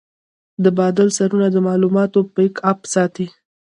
د 0.63 0.65
بادل 0.77 1.07
سرورونه 1.17 1.47
د 1.51 1.57
معلوماتو 1.67 2.19
بیک 2.35 2.55
اپ 2.71 2.79
ساتي. 2.93 3.27